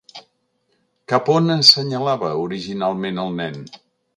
Cap 1.13 1.29
a 1.33 1.35
on 1.41 1.53
assenyalava 1.57 2.33
originalment 2.47 3.25
el 3.27 3.39
nen? 3.43 3.63